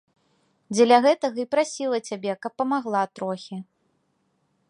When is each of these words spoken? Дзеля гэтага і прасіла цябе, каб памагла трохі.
Дзеля 0.75 0.97
гэтага 1.05 1.37
і 1.43 1.45
прасіла 1.53 1.97
цябе, 2.09 2.31
каб 2.45 2.53
памагла 2.61 3.01
трохі. 3.21 3.57